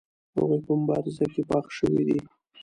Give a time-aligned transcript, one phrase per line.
[0.35, 2.19] هغوی په مبارزه کې پاخه شوي دي.